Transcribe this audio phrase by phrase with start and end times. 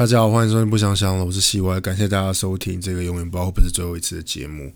[0.00, 4.72] 大家好，欢迎收听《不想想了》，我是西歪，感谢大家收听这个永远不知道不是最后一次的节目。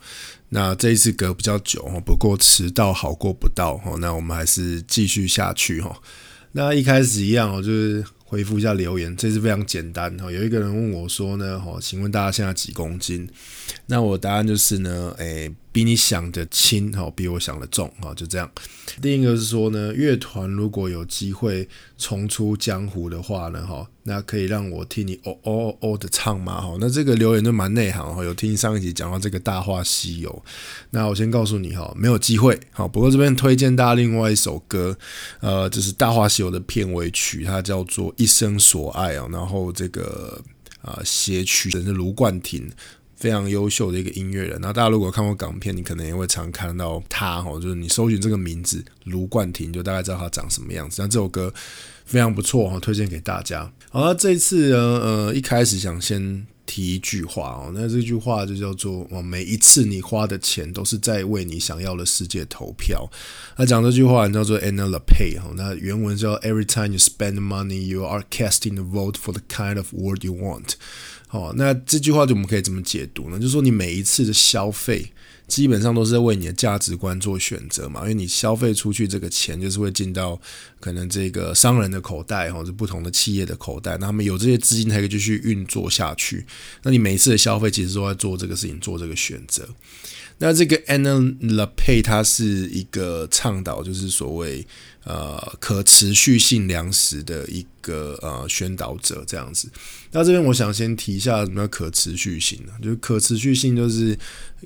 [0.51, 5.99] 那这一次隔比较久哈，不过迟到好过不到哈，那我们还是继续下去哈。
[6.53, 10.31] 那一开始一样哦，就是回复一下留言，这次非常简单哈。
[10.31, 13.27] 有一个人问我说呢，哈，请问大家现在几公斤？
[13.87, 15.51] 那我答案就是呢，诶。
[15.75, 18.49] 比你想的轻哈，比我想的重哈，就这样。
[19.03, 26.61] 另一个是说呢，乐团如果有机会重出江湖的话呢，哈，那可以让我听你哦哦哦的唱吗？
[26.61, 28.23] 哈，那这个留言就蛮内行哈。
[28.23, 30.31] 有听上一集讲到这个《大话西游》，
[30.91, 32.87] 那我先告诉你哈，没有机会哈。
[32.87, 34.97] 不过这边推荐大家另外一首歌，
[35.41, 39.29] 呃，就是《大话西游》的片尾曲，它叫做《一生所爱》啊。
[39.33, 40.41] 然后这个
[40.83, 42.71] 啊，写曲人是卢冠廷。
[43.17, 51.01] 非常优秀的一个音乐人，那大家如果看过港片，你可能也会常看到他哈，就是你搜寻这个名字卢冠廷，就大概知道他长什么样子。
[51.01, 51.53] 那这首歌
[52.05, 53.73] 非常不错哈，推荐给大家。
[53.91, 63.09] 好，那这次呢，呃，一开始想先提一句话哦，那这句话就叫做：哦，每一次你花的钱都是在为你想要的世界投票。
[63.57, 68.79] 那讲这句话叫做 Anna l a p a y 哈，那原文叫 Every time you spend money, you are casting
[68.79, 70.73] a vote for the kind of world you want。
[71.35, 73.37] 哦，那这句话就我们可以怎么解读呢？
[73.37, 75.11] 就是说，你每一次的消费，
[75.49, 78.03] 基本上都是在为你的价值观做选择嘛。
[78.03, 80.41] 因为你消费出去这个钱，就是会进到
[80.85, 86.45] 可能这个商人的口袋，或者不同的企业的口袋，那他们有这些资金才可以继续运作下去。
[86.83, 89.67] 那你每一次的消费，其实都在做这个事情，做这个选择。
[90.37, 94.67] 那这个 Anna La Pay，它是一个倡导，就是所谓
[95.05, 99.71] 呃可持续性粮食的一个呃宣导者这样子。
[100.13, 102.73] 那这边我想先提一下什么叫可持续性呢？
[102.83, 104.19] 就是可持续性就是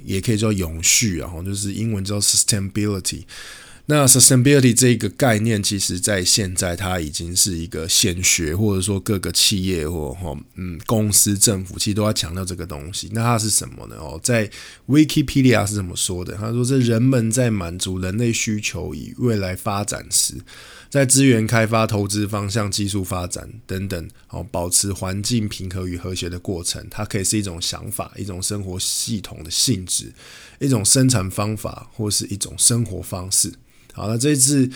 [0.04, 3.22] 也可以叫永续，然后就是英文叫 sustainability。
[3.90, 13.08] 那 sustainability 这个概念，其实在现在它已经是一个显学，或者说各个企业或哈嗯公司、政府其实都要强调这个东西。
[13.12, 13.96] 那它是什么呢？
[13.98, 14.50] 哦，在
[14.88, 16.34] Wikipedia 是怎么说的？
[16.34, 20.34] 他说：“这人们在满足人类需求与未来发展时，
[20.90, 30.12] 在资源开发、投资方向、技术发展等等，哦，保持环境平和与和谐的过程，它可以是一种想法、一种生活系统的性质、
[30.58, 33.50] 一种生产方法，或是一种生活方式。”
[33.98, 34.70] 好，那这次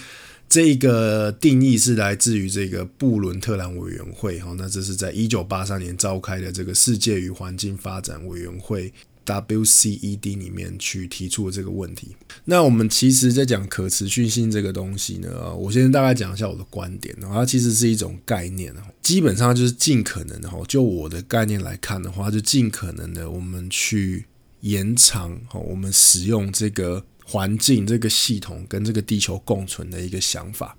[0.49, 4.39] 这个定义是来自于这个布伦特兰委员会。
[4.41, 8.93] 好，那这是在一九八三年召开的这个世界与环境发展委员会
[9.25, 12.17] （WCED） 里面去提出的这个问题。
[12.45, 17.17] 那我们其实，在讲可持续性这个东西呢，我先大概讲一下我的观点。
[17.23, 24.27] 它其实是一种概念基本上就是尽可能的哈，就我的概念来看的话，就尽可能的我们去
[24.61, 27.05] 延长哈，我们使用这个。
[27.25, 30.77] 环境这个系统跟这个地球共存的一个想法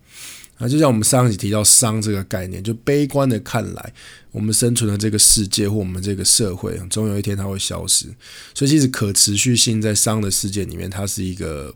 [0.58, 3.94] 啊，就像我们上一集提到“商”这个概念，就悲观的看来，
[4.32, 8.06] 我们生存的这个世界或我们这个社会，总有一天它会消失。
[8.54, 11.74] 所以，其实可持续性在商的世界里面，它是一个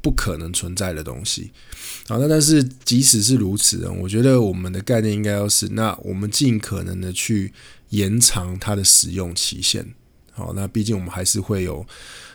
[0.00, 1.50] 不可能存在的东西。
[2.06, 7.52] 好，那但是即使是如此，我觉得我们的概念应该要是，那我们尽可能的去
[7.88, 9.92] 延长它的使用期限。
[10.30, 11.84] 好，那毕竟我们还是会有。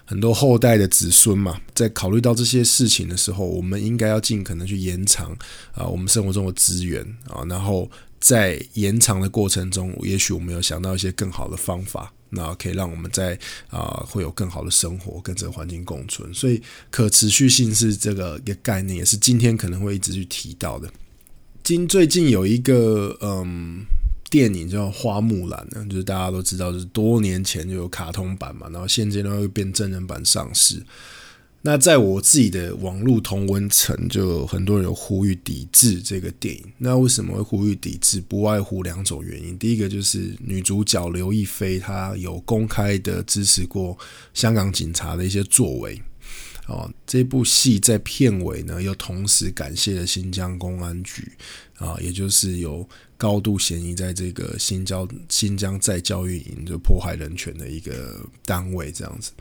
[0.10, 5.38] 很多后代的子孙嘛，在考虑到这些事情的时候，我们应该要尽可能去延长
[5.72, 7.88] 啊，我们生活中的资源啊，然后
[8.20, 13.38] 在延长的过程中，也许我们有想到一些更好的方法，那可以让我们在
[13.70, 16.34] 啊会有更好的生活，跟这个环境共存。
[16.34, 16.60] 所以，
[16.90, 20.92] 可持续性是这个一个概念，也是今天可能会一直去提到的。
[21.64, 23.86] 今最近有一个嗯。
[24.30, 30.84] 电影叫《花木兰》呢，就是大家都知道，就是多年前就有卡通版嘛，然后现阶段又变真人版上市。
[31.62, 36.64] 那在我自己的网络同温层，就很多人有呼吁抵制这个电影。
[36.78, 38.22] 那为什么会呼吁抵制？
[38.22, 39.60] 不外乎两种原因。
[39.60, 43.98] 第一个就是女主角刘亦菲，她有公开的支持过
[44.34, 46.02] 香港警察的一些作为。
[46.68, 51.30] 哦，这部戏在片尾呢，又同时感谢了新疆公安局
[51.80, 52.88] 啊，也就是有
[53.18, 59.32] 高度嫌疑在这个新疆新疆在教育营就迫害人权的一个单位这样子。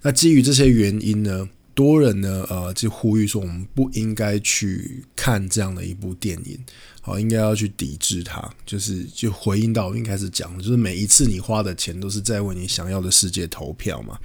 [0.00, 6.58] 那基于这些原因呢，多人呢呃就呼吁说，我们不应该去看这样的一部电影，
[7.00, 8.42] 好，应该要去抵制它。
[8.66, 14.18] 就是就回应到应该是讲，就是每一次你花的钱都是在为你想要的世界投票嘛。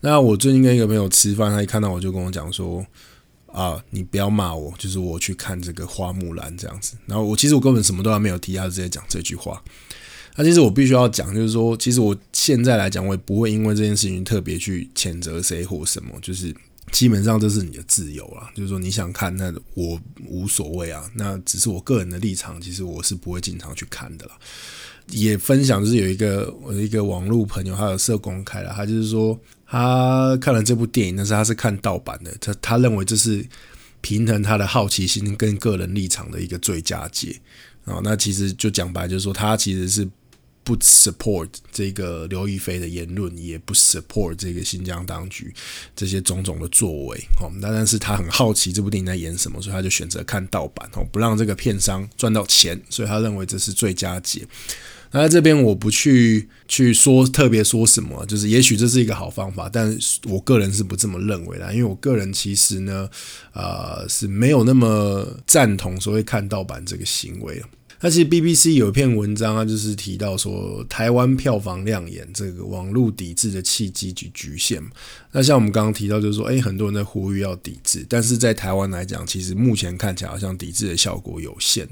[0.00, 2.84] 那我最近跟一个朋友吃饭，他一看到我就跟我讲说
[3.52, 9.62] ：“啊，你不要骂我，就是我去看这个花木兰这样子。”然后我其实我根本什么都还没有提，他直接讲这句话。
[10.36, 16.54] 那其实我必须要讲，就是说，其实我现在来讲，我也不会因为这件事情特别去谴责谁或什么，就是
[16.92, 21.10] 基本上这是你的自由了，就是说你想看，那我无所谓啊。
[21.14, 24.32] 那只是我个人的立场，其实我是不会经常去看的了。
[25.08, 29.38] 也分享就是有一个我的一个网络朋友，他有社公开了，他就是说
[29.70, 33.46] 他看了这部电影，但是他是看盗版的，他他认为这是
[34.00, 37.40] 平衡他的好奇心跟个人立场的一个最佳解
[37.84, 38.00] 啊。
[38.02, 40.08] 那其实就讲白，就是说他其实是。
[40.62, 45.52] 不 support 这个刘亦菲的言论，也不 support 这个新疆当局
[45.96, 47.18] 这些种种的作为。
[47.40, 54.46] 哦，那但是他很好奇这部电影在演什么，所以他就选择看盗版，哦，不让这个片商赚到钱，所以他认为这是最佳解。
[55.12, 63.08] 那在这边我不去去说特别说什么，就是也许这是一个好方法，但我个人是不这么认为的，因为我个人其实呢，
[63.52, 67.62] 呃，是没有那么赞同所谓看盗版这个行为。
[68.02, 74.82] 那其实 BBC 有一篇文章啊，就是提到说台湾票房亮眼，这个网络抵制的契机及局限。
[75.32, 81.86] 那像我们刚刚提到，就是说，诶，很多人在呼吁要抵制，但是在台湾来讲，其实目前看起来好像抵制的效果有限。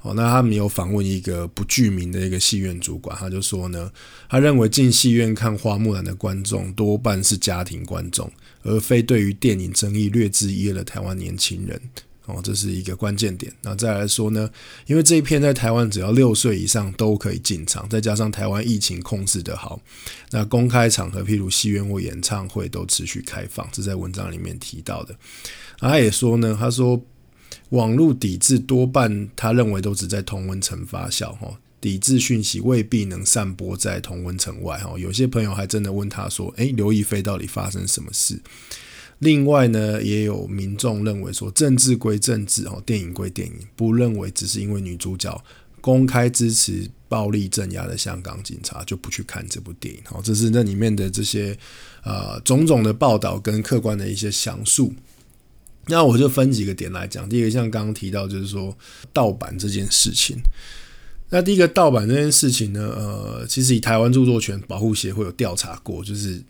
[0.00, 3.88] 哦，那他们有访问一个不具名的一个戏院主管，他就说呢，
[4.28, 8.28] 他认为进戏院看花木兰的观众多半是家庭观众，
[8.64, 11.80] 而非对于电影争议略知一二的台湾年轻人。
[12.26, 13.52] 哦，这是一个关键点。
[13.62, 14.48] 那再来说呢？
[14.86, 19.80] 因为这一片在台湾只要六岁以上都可以进场，再加上台湾疫情控制的好，
[20.30, 25.16] 那公开场合，譬如戏院或演唱会都持续开放，这在文章里面提到的。
[25.78, 27.02] 他也说呢，他说
[27.70, 34.96] 网络抵制多半他认为都只在同温层发酵，哈，抵制讯息未必能散播在同温层外，哈。
[34.96, 38.40] 有些朋友还真的问他说：“诶，刘亦菲到底发生什么事？”
[39.22, 45.40] 另外呢，也有民众认为说，政治归政治，哦，电影归电影，不认为只是因为女主角
[45.80, 51.56] 公开支持暴力镇压的香港警察就不去看这部电影，好，这是那里面的这些
[52.02, 54.92] 呃种种的报道跟客观的一些详述。
[55.86, 58.76] 那我就分几个点来讲，第一个像刚刚提到，就是说
[59.12, 60.36] 盗版这件事情。
[61.30, 66.42] 那第一个盗版这件事情呢，呃，其实以台湾著作权保护协会有调查过，就是。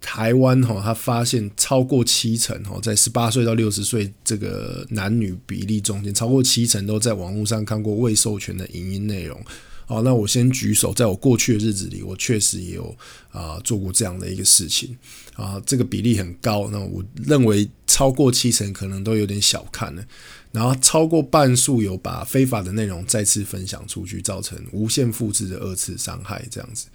[0.00, 9.40] 台湾哈，他发现超过七成哈，在十八岁到六十岁这个男女比例中间，超过七成都在网络上看过未授权的影音内容。
[9.86, 12.94] 好，那我先举手，在我过去的日子里，我确实也有
[13.30, 14.94] 啊做过这样的一个事情
[15.34, 16.68] 啊，这个比例很高。
[16.70, 20.04] 那我认为超过七成可能都有点小看了，
[20.52, 26.88] 然后超过半数有把非法的内容再次分享出去，造成无限复制的二次伤害，这样子。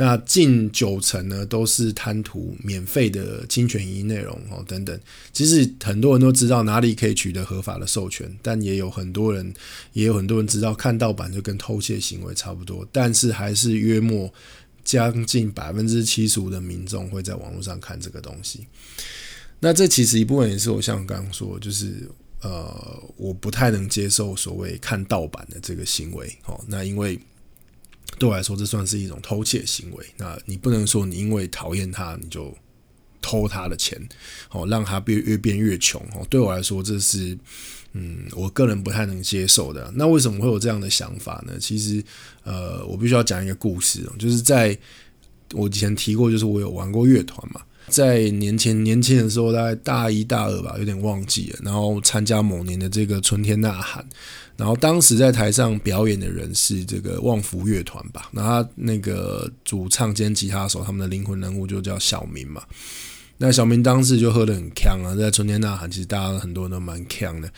[0.00, 4.98] 那近九成呢，都是贪图免费的侵权影音内容哦，等等。
[5.30, 9.52] 其实很多人都知道哪里可以取得合法的授权，但也有很多人，
[9.92, 12.88] 也有很多人知道看盗版就跟偷窃行为差不多。
[12.90, 14.32] 但是还是约莫
[14.82, 18.66] 将近百分之七十五的民众会在网络上看这个东西。
[19.58, 22.08] 那这其实一部分也是我像刚刚说，就是
[22.40, 26.58] 呃，我不太能接受所谓看盗版的这个行为哦。
[26.66, 27.20] 那因为
[28.18, 30.06] 对我来说，这算是一种偷窃行为。
[30.16, 32.54] 那你不能说你因为讨厌他，你就
[33.22, 33.98] 偷他的钱，
[34.50, 36.00] 哦，让他变越变越穷。
[36.14, 37.38] 哦，对我来说，这是
[37.92, 39.90] 嗯，我个人不太能接受的。
[39.94, 41.54] 那为什么会有这样的想法呢？
[41.58, 42.02] 其实，
[42.44, 44.78] 呃，我必须要讲一个故事，就是在
[45.52, 47.62] 我以前提过，就是我有玩过乐团嘛。
[47.88, 51.58] 在年前年轻的时候，大概大一大二吧，有点忘记了。
[51.64, 54.04] 然后参加某年的这个春天呐喊，
[54.56, 58.28] 然后当时在台上表演的人是这个旺福乐团吧。
[58.30, 62.62] 那他那个主唱兼吉他手，他们的灵魂人物就叫小明嘛。
[63.38, 67.50] 那小明当时就喝得很呛啊，在春天呐喊，其实大家很多人都蛮呛的。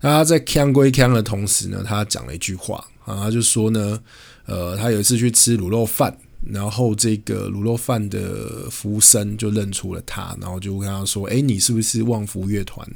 [0.00, 3.98] 那他在呛归呛的同时呢，他讲了一句话啊，他就说呢，
[4.46, 6.16] 呃，他有一次去吃卤肉饭。
[6.44, 12.86] 然后这个卤肉饭的服务生就认出了他，然后就跟他说：“哎，你是不是旺福乐团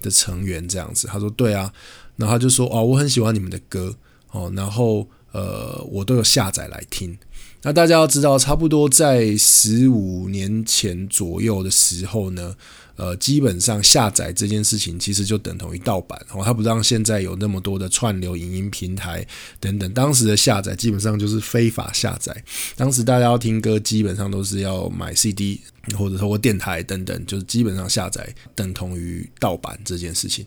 [0.00, 1.72] 的成员？”这样子，他说：“对啊。”
[2.16, 3.94] 然后他就说：“哦，我很喜欢你们的歌
[4.30, 7.18] 哦，然后呃，我都有下载来听。”
[7.62, 12.54] 那大家要知道，差不多在十五年前左右的时候呢。
[12.96, 19.26] 呃，基本上下载这件事情其实就等同于盗版哦，它不像现在有那么多的串流影音平台
[19.58, 19.92] 等等。
[19.92, 22.32] 当时的下载基本上就是非法下载，
[22.76, 25.60] 当时大家要听歌基本上都是要买 CD
[25.98, 30.46] 或者透过电台等等，就是基本上下载等同于盗版这件事情。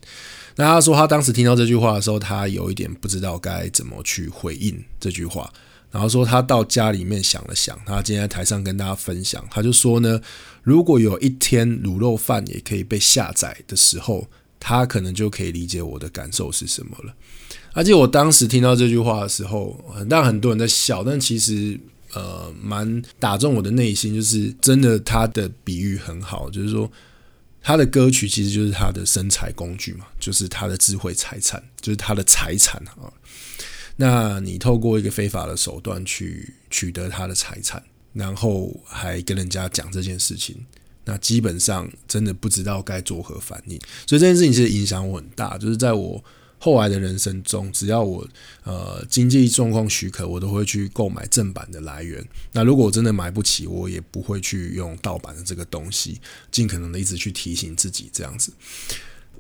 [0.56, 5.52] 那他说他当时听到这句话的时候，他有一点不知道该怎么去回应这句话。
[5.98, 10.22] 然后说他到家里面想了想，他今天在台上跟大家分享，他就说呢，
[10.62, 14.28] 如果有一天卤肉饭也可以被下载的时候，
[14.60, 17.16] 他可能就可以理解我的感受是什么了。
[17.74, 21.80] 而且我当时听到这句话的时候，当然很多人在笑，但其实
[22.14, 26.88] 呃蛮打中我的内心，就是真的他的比喻很好，就是说
[27.64, 33.12] 他的歌曲其实就是他的生财工具嘛，就是他的智慧财产，就是他的财产啊。
[33.98, 40.66] 那你透过一个非法的手段去取得他的财产，然后还跟人家讲这件事情，
[41.04, 43.78] 那基本上真的不知道该作何反应。
[44.08, 46.24] 所以这件事情其实影响我很大，就是在我。
[46.60, 48.28] 后来的人生中，只要我
[48.64, 52.28] 呃经济状况许可，我都会去购买正版的来源。
[52.52, 56.20] 那如果我真的买不起，我也不会去用盗版的这个东西。
[56.50, 58.52] 尽可能的一直去提醒自己这样子。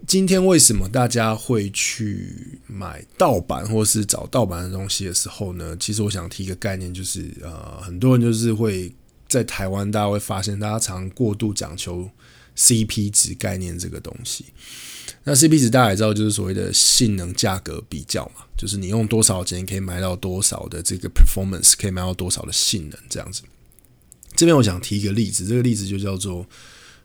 [0.05, 5.75] 今天为什么大家会去买盗版或是找盗版的东西的时候呢？
[5.77, 8.93] 其实我想提一个概念，就是呃，很多人就是会
[9.27, 12.09] 在台湾，大家会发现大家常过度讲求
[12.55, 14.45] CP 值概念这个东西。
[15.25, 23.41] 那 CP 值大家也知道，就是所谓的性能价格比较嘛，就是你用多少钱可以买到多少的这个 performance，可以买到多少的性能这样子。
[24.35, 26.47] 这边我想提一个例子，这个例子就叫做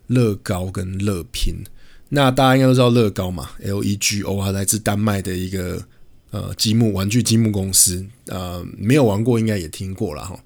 [0.06, 1.64] 乐高跟乐拼。
[2.14, 5.82] 那大家应该都知道乐高嘛，LEGO 啊，来自丹麦的一个
[6.30, 10.38] 呃积木玩具积木公司，呃，没有玩过应该也听过了哈。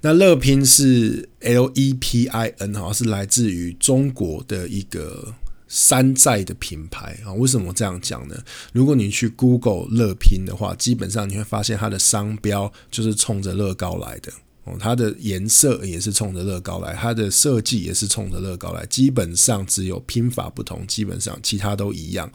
[0.00, 5.34] 那乐拼是 LEPIN 哈，是来自于中国的一个。
[5.68, 8.36] 山寨的品牌啊，为什么这样讲呢？
[8.72, 14.32] 如果你去 Google 乐拼的话，基本上你会发现它的商标就是冲着乐高来的
[14.66, 22.30] 哦，它的颜色也是冲着乐高来，它的设计也是冲着乐高来，基本上只有拼法不同，基本上其他都一样。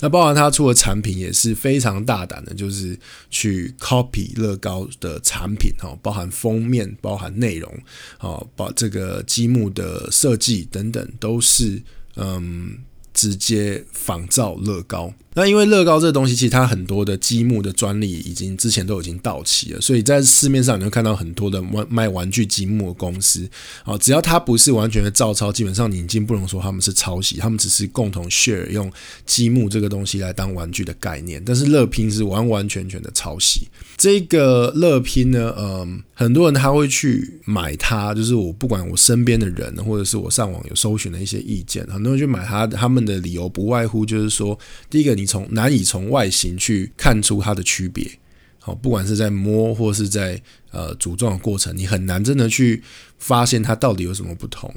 [0.00, 2.98] 那包含它出的产品也是非常大胆的，就是
[3.30, 7.72] 去 copy 乐高的产品哈，包含封面、包含内容
[8.18, 11.82] 哦，把这个积木的设计等等都是。
[12.16, 12.76] 嗯，
[13.14, 15.14] 直接仿造乐高。
[15.34, 23.48] 那因为乐高这个东西，其实它很多的积木的专利已经之前都已经到期了，所以在市面上你会看到很多的玩卖玩具积木的公司。
[23.84, 28.90] 啊，只要它不是完全的照抄，基本上你已经不能说他们是抄袭，他们只是共同 share 用
[29.24, 31.40] 积木这个东西来当玩具的概念。
[31.46, 33.68] 但是乐拼是完完全全的抄袭。
[33.96, 44.58] 这个乐拼呢，嗯，很多人他会去买它，就是我不管我身边的人，或者是我上网有搜寻的一些意见，很多人去买它，他们的理由不外乎就是说，
[44.88, 45.19] 第一个。
[45.20, 48.10] 你从难以从外形去看出它的区别，
[48.58, 52.82] 好，不管是在摸或是在呃组装的过程，你很难真的去
[53.18, 54.74] 发现它到底有什么不同。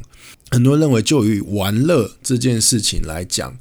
[0.52, 3.58] 很多人认为，就于玩乐这件事情来讲。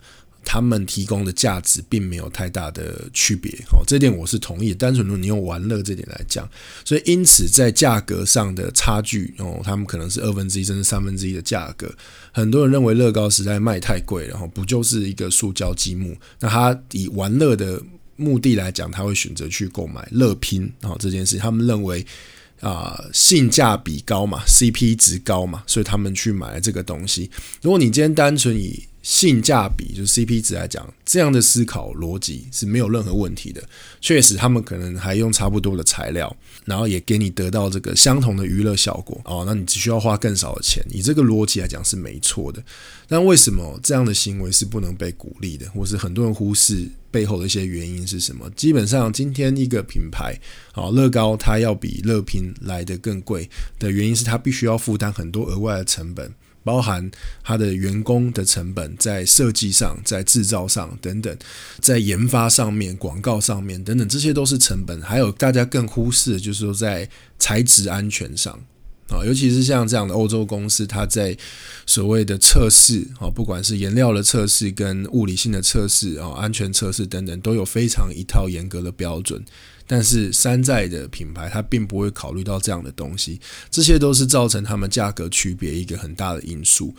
[0.52, 4.74] 他们提供的价值并没有太大的区别，哦，这点我是同意。
[4.74, 6.46] 单纯如你用玩乐这点来讲，
[6.84, 11.90] 所以因此在价格上的差距，哦，他们可能是二分之一甚至三分之一的价格。
[12.32, 16.14] 很多人认为乐高实在卖太贵然后，不就是一个塑胶积木？
[16.38, 17.82] 那他以玩乐的
[18.16, 22.04] 目的来讲，他会选择去购买乐拼，哦，这件事，他们认为
[22.60, 27.30] 啊性价比高嘛，CP 值高嘛，所以他们去买了这个东西。
[27.62, 33.62] 如果你今天单纯以性价比就是 CP 值来讲，这样的思考逻辑是没有任何问题的。
[34.00, 39.42] 确实，他们可能还用差不多的材料，然后也给你得到这个相同的娱乐效果哦。
[39.44, 42.62] 那你只需要花更少的钱，以这个逻辑来讲是没错的。
[43.08, 48.48] 但为什么这样的行为是不能被鼓励的，或是很多人忽视背后的一些原因是什么？
[48.50, 50.38] 基本上，今天一个品牌
[50.74, 56.32] 啊，乐高它要比乐拼来的更贵的原因是它必须要负担很多额外的成本。
[56.64, 57.10] 包含
[57.42, 61.36] 它的员工的成本，在设计上、在制造上等等，
[61.80, 65.00] 在研发上面、广告上面等等，这些都是成本。
[65.02, 68.52] 还有大家更忽视就是说，在材质安全上
[69.08, 71.36] 啊，尤其是像这样的欧洲公司，它在
[71.84, 79.44] 所谓的测试啊，不管是颜料的测试、跟物理性的测试啊、安全测试等等，都有非常一套严格的标准。
[79.86, 86.94] 但是山寨的品牌，它并不会考虑到这样的东西，这些都是造成他们价格区别一个很大的因素。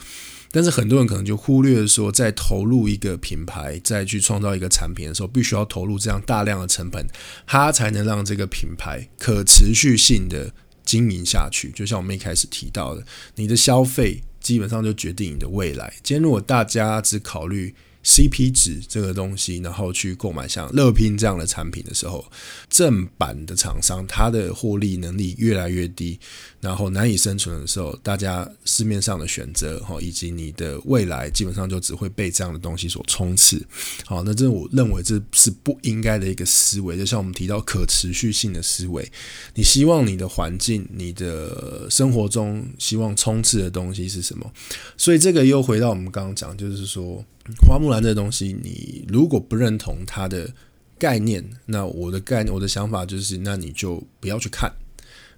[0.51, 7.03] 但是很多人可能就忽略了说，在投入一个品牌，再去创造一个产品的时候，必须要投入这样大量的成本，
[7.47, 10.53] 它才能让这个品牌可持续性的
[10.85, 11.71] 经营下去。
[11.71, 15.91] 就像我们一开始提到的，你的消费基本上就决定你的未来。
[16.03, 22.25] 今天如果大家只考虑，CP 值这个东西，然后去购买像乐拼这样的产品的时候，
[22.69, 26.19] 正版的厂商它的获利能力越来越低，
[26.59, 33.65] 然后难以生存的时候，大家市面上的选择哈，以及你的未来基本上就只会被这样的东西所冲刺。
[34.05, 36.97] 好，那这我认为这是不应该的一个思维。
[36.97, 39.09] 就像我们提到可持续性的思维，
[39.55, 44.51] 你希望你的环境、你的生活中希望冲刺的东西是什么？
[44.97, 47.23] 所以这个又回到我们刚刚讲，就是说。
[47.65, 50.53] 花木兰这东西，你如果不认同它的
[50.97, 54.71] 概念，那我的概念，我的想法就是，那你就不要去看。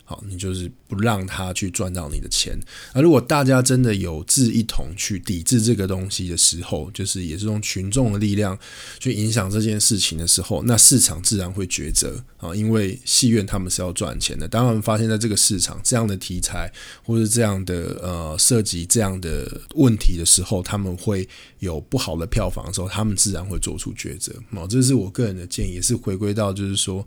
[0.05, 2.57] 好，你就是不让他去赚到你的钱。
[2.93, 8.57] 而如果大家真的有志一同去抵制这个东西的时候，就是也是用群众的力量
[8.99, 14.47] 去影响这件事情的时候，那市场自然会抉择啊，因为戏院他们是要赚钱的。
[14.47, 16.71] 当他们发现在这个市场这样的题材
[17.03, 24.31] 或者这样的呃涉及这样的问题的时候，他们会有不好的票房的时候，他们自然会做出抉择。
[24.51, 27.05] 哦，这是我个人的建议，也是回归到就是说，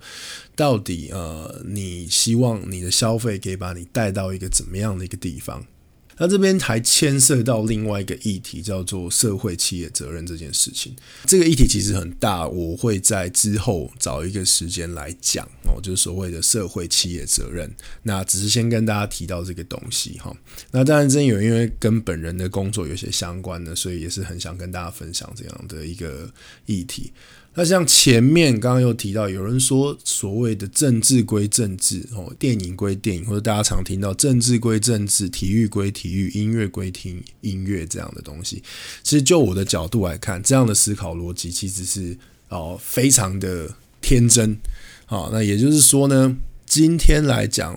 [0.56, 5.66] 到底呃，你希望你消费可以把你带到一个怎么样的一个地方？
[6.20, 10.92] 那这边还牵涉到另外一个议题，叫做社会企业责任这件事情。
[11.26, 17.72] 这个议题其实很大，我会在之后找一个时间来讲哦，就是所谓的社会企业责任。
[18.02, 20.36] 那只是先跟大家提到这个东西哈。
[20.72, 26.28] 那当然，真有因为跟本人的工作有些相关的，所以也是很想跟大家分享这样的一个
[26.66, 27.12] 议题。
[27.58, 38.62] 那像前面刚刚又提到，有人说所谓的政治归政治哦，电影归电影，或者大家常听到政治归政治，体育归体育，音乐归听音乐这样的东西。
[39.02, 42.16] 其实就我的角度来看，这样的思考逻辑其实是
[42.48, 43.68] 哦非常的
[44.00, 44.56] 天真
[45.06, 45.28] 啊。
[45.32, 47.76] 那也就是说呢，今天来讲，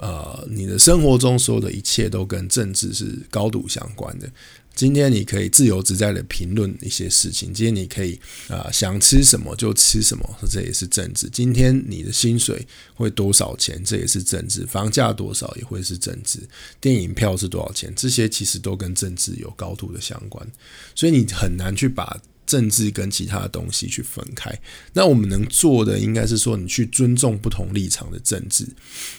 [0.00, 4.26] 呃，你的生活中所有的一切都跟政治是高度相关的。
[4.74, 7.52] 今天你可以自由自在的评论一些事情。
[7.52, 11.28] 今天你可以啊想吃什么就吃什么，这也是政治。
[11.30, 14.64] 今天你的薪水会多少钱，这也是政治。
[14.64, 16.38] 房价多少也会是政治。
[16.80, 20.46] 电影票是多少钱，这些其实都跟政治有高度的相关。
[20.94, 22.18] 所以你很难去把。
[22.50, 24.52] 政治跟其他的东西去分开，
[24.92, 28.66] 那我们能做的应该是说，你去尊重不同立场的政治，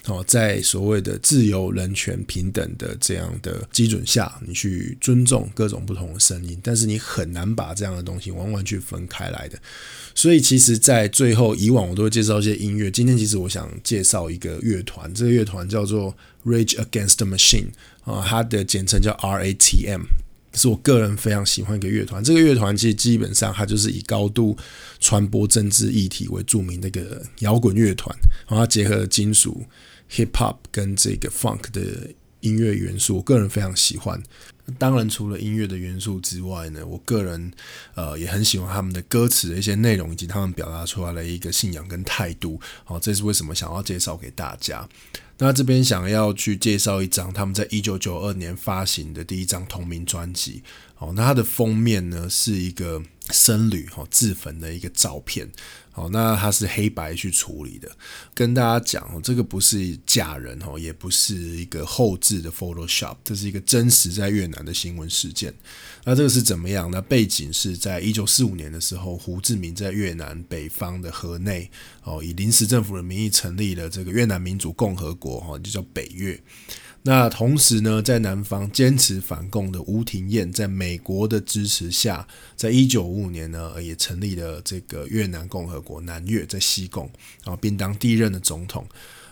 [0.08, 9.58] 哦，在所谓的自由、人权、平等的这样的基准下，你去尊重各种不同的声音，但是你很难把这样的东西完完全全分开来的。
[10.14, 16.16] 所以，其实，在最后，以往我都会介绍一些音乐，今天其实我想介绍一个乐团，这个乐团叫做
[16.46, 17.68] Rage Against the Machine
[18.04, 20.02] 啊，它的简称叫 RATM。
[20.54, 24.58] 是我个人非常喜欢一个乐团，这个乐团其实基本上它就是以高度
[25.00, 28.16] 传播政治议题为著名的一个摇滚乐团，
[28.48, 29.64] 然后它结合了金属、
[30.12, 31.82] hip hop 跟这个 funk 的
[32.42, 34.22] 音乐元素，我个人非常喜欢。
[34.78, 37.52] 当然，除了音乐的元素之外呢，我个人
[37.96, 42.60] 呃也很喜欢他们的歌词的一些内容，以及他们表达出来的一个信仰跟态度。
[42.86, 44.88] 好，这是为什么想要介绍给大家。
[45.40, 50.62] 那这边想要去介绍一张他们在一九九二年发行的第一张同名专辑。
[51.00, 55.50] 哦，那它的封面呢是一个僧侣哈自焚的一个照片。
[55.94, 57.92] 好，那它是黑白去处理的。
[58.34, 65.54] 跟大家讲哦，这个不是假人哦，也不是一个后置的 Photoshop，这是一个真实在越南的新闻事件。
[66.06, 66.90] 那这个是怎么样？
[66.90, 71.70] 那背景是在一九四五年的时候，胡志明在越南北方的河内
[72.04, 76.42] 哦，以临时政府的名义成立了这个越南民主共和国哈，就叫北越。
[77.04, 87.10] 那同时呢，在南方坚持反共的吴廷艳，在美国的支持下，在一九五五年呢，也成立了这个越南共和国南越，在西贡，
[87.44, 88.86] 然后并当第一任的总统。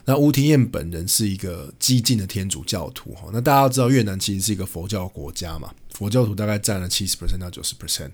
[0.06, 3.30] 那吴廷艳本人是一个激进的天主教徒哈。
[3.32, 8.12] 那大家知道越南其实是一个佛教国家嘛，佛教徒大概占了七十 percent 到九十 percent。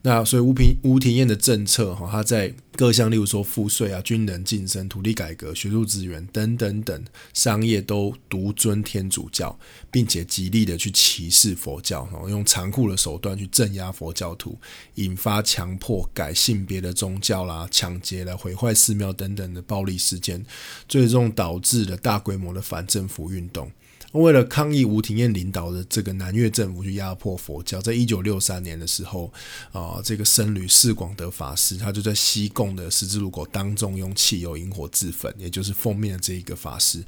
[0.00, 9.58] 那所以吴平吴廷艳的政策哈，他在各项例如说赋税啊、军人晋升、土地改革、学术资源等等等商业都独尊天主教，
[9.90, 14.58] 并且极力的去歧视佛教，然后用残酷的手段去镇压佛教徒，
[14.94, 20.42] 引发强迫改性别的宗教啦、抢劫来毁坏寺庙等等的暴力事件，
[20.88, 21.26] 最终。
[21.36, 23.70] 导致了大规模的反政府运动。
[24.16, 29.32] 为了抗议吴廷艳领导的这个南越政府去压迫佛教，在一九六三年的时候，
[29.72, 37.04] 啊，这个僧侣释广德法师，他就在西贡的十字路口当中用汽油引火自焚，也就是奉命的这一个法师。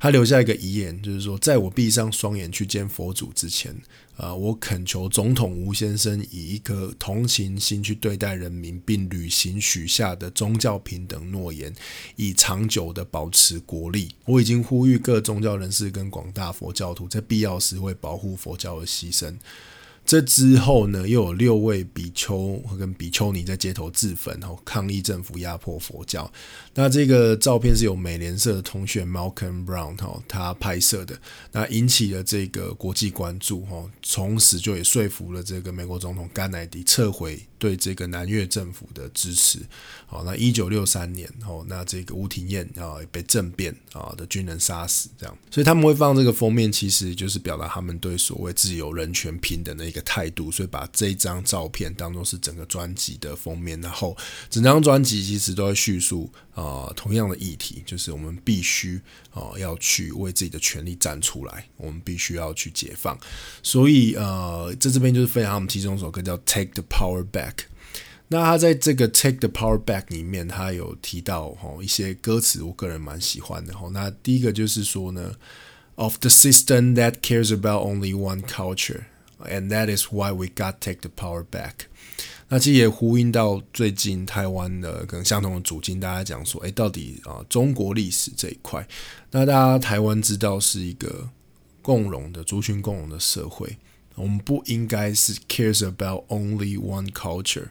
[0.00, 3.74] 他留下一个遗言，就是说，在我闭上双眼去见佛祖之前，
[4.18, 11.72] 啊，我恳求总统吴先生以一颗同情心去对待人民，并履行许下的宗教平等诺言，
[12.16, 14.10] 以长久的保持国力。
[14.24, 19.36] 我已经呼吁各宗教人士跟广大佛教徒，在必要时为保护佛教而牺牲。
[20.08, 26.32] 这之后呢，又有六位比丘跟比丘尼在街头自焚，吼抗议政府压迫佛教。
[26.72, 31.20] 那这个照片是由美联社的同学 Malcolm Brown 哈他拍摄的，
[31.52, 39.60] 那引起了这个国际关注哈，从此就也说服了这个美国总统甘乃迪撤回对这个南越政府的支持。
[40.06, 54.16] 好，那一九六三年哦，那这个吴廷艳啊被政变啊的军人杀死，这样，所以他们会放这个封面，其实就是表达他们对所谓自由、人权、平等的一个态度，所以把这张照片当做是整个专辑的封面，然后
[54.48, 56.30] 整张专辑其实都在叙述。
[56.58, 63.16] 啊同样的议题，就是我们必须啊要去为自己的权利站出来，我们必须要去解放。
[63.62, 67.54] 所以呃，在这边就是分享他们其中一首歌叫《Take the Power Back》。
[68.30, 73.88] 那他在这个《Take the Power Back》里面，他有提到哈一些歌词，我个人蛮喜欢的哈。
[73.92, 75.34] 那第一个就是说呢
[75.94, 79.04] ，Of the system that cares about only one culture。
[79.40, 81.86] And that is why we got take the power back。
[82.48, 88.86] 那其实也呼应到最近台湾的跟相同的主经，大家讲说，哎，到底啊中国历史这一块，
[89.30, 91.28] 那大家台湾知道是一个
[91.82, 93.76] 共荣的族群共荣的社会，
[94.14, 97.68] 我们不应该是 cares about only one culture。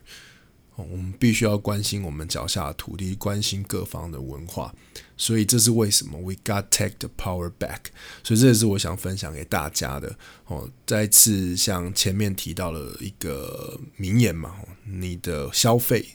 [0.76, 4.72] 我们必须要关心我们脚下的土地，关心各方的文化，
[5.18, 7.88] 所以这是为什么 we got take the power back。
[8.24, 10.70] 所以这也是我想分享给大家的哦。
[10.86, 16.06] 再次像前面提到了一个名言嘛，你的消费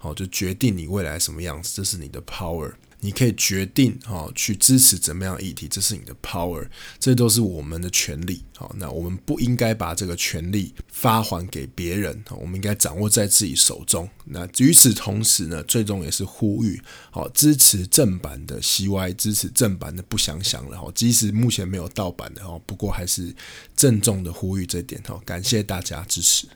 [0.00, 2.74] 哦就决定你未来什么样子，这是你的 power。
[3.00, 6.66] 你可以决定哈去支持怎么样议题，这是你的 power，
[6.98, 8.44] 这都是我们的权利。
[8.56, 14.08] 好，那我们不应该把这个权利发还给别人，我们应该掌握在自己手中。
[14.26, 20.78] 那与此同时呢，最终也是呼吁，好支持正版的 CY，支持正版的不想想了。
[20.78, 23.34] 哈，即使目前没有盗版的哈，不过还是
[23.74, 25.02] 郑重的呼吁这点。
[25.04, 26.46] 哈，感谢大家支持。